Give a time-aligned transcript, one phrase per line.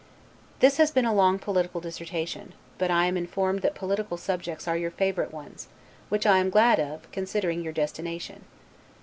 [0.61, 4.75] This has been a long political dissertation; but I am informed that political subjects are
[4.75, 5.67] your favorite ones;
[6.09, 8.45] which I am glad of, considering your destination.